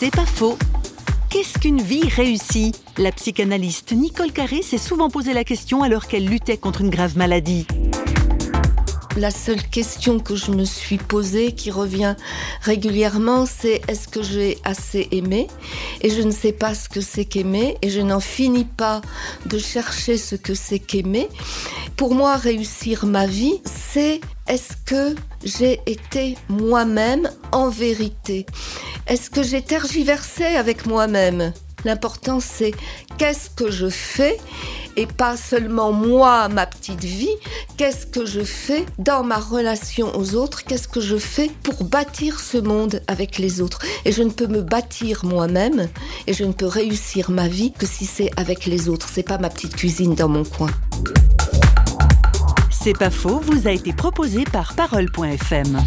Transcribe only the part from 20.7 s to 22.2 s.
qu'aimer. Pour